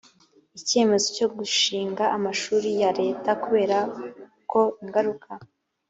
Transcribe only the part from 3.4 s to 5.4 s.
kubera ko ingaruka